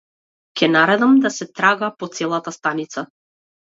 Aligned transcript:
Ќе 0.61 0.69
наредам 0.75 1.13
да 1.25 1.31
се 1.37 1.47
трага 1.61 1.91
по 1.99 2.09
целата 2.21 2.55
станица. 2.59 3.05